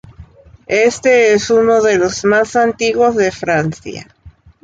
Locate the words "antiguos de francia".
2.55-4.07